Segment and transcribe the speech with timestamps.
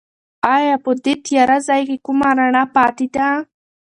[0.55, 3.27] ایا په دې تیاره ځای کې کومه رڼا پاتې ده؟